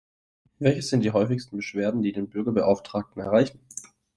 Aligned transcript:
Welches 0.57 0.89
sind 0.89 1.01
die 1.05 1.11
häufigsten 1.11 1.57
Beschwerden, 1.57 2.01
die 2.01 2.11
den 2.11 2.27
Bürgerbeauftragten 2.27 3.21
erreichen? 3.21 3.59